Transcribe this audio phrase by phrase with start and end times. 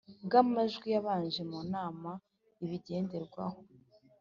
[0.25, 2.11] Bw amajwi y abaje mu nama
[2.63, 3.59] ibigenderwaho